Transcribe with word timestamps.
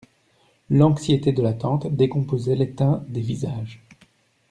L'anxiété 0.71 1.31
de 1.31 1.43
l'attente 1.43 1.85
décomposait 1.93 2.55
les 2.55 2.71
teints 2.73 3.03
des 3.07 3.21
visages. 3.21 3.83